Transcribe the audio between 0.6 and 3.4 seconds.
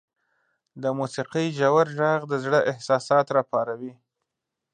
•د موسیقۍ ژور ږغ د زړه احساسات